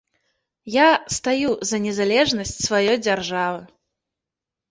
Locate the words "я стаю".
0.75-1.51